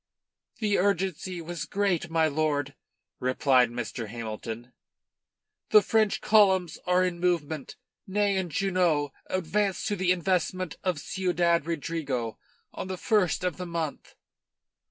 "The 0.57 0.79
urgency 0.79 1.41
was 1.41 1.65
great, 1.65 2.09
my 2.09 2.27
lord," 2.27 2.73
replied 3.19 3.69
Mr. 3.69 4.07
Hamilton. 4.07 4.73
"The 5.69 5.83
French 5.83 6.21
columns 6.21 6.79
are 6.87 7.03
in 7.05 7.19
movement. 7.19 7.75
Ney 8.07 8.35
and 8.35 8.49
Junot 8.49 9.11
advanced 9.27 9.87
to 9.89 9.95
the 9.95 10.11
investment 10.11 10.75
of 10.83 10.99
Ciudad 10.99 11.67
Rodrigo 11.67 12.39
on 12.73 12.87
the 12.87 12.97
first 12.97 13.43
of 13.43 13.57
the 13.57 13.67
month." 13.67 14.15